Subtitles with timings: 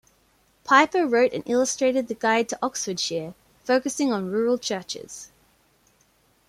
[0.63, 5.29] Piper wrote and illustrated the guide to Oxfordshire, focusing on rural churches.